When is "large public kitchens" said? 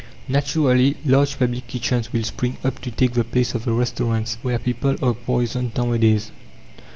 1.05-2.11